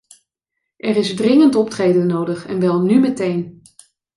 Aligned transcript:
Er 0.77 0.95
is 0.95 1.15
dringend 1.15 1.55
optreden 1.55 2.05
nodig, 2.07 2.45
en 2.45 2.59
wel 2.59 2.81
nu 2.81 2.99
meteen. 2.99 3.61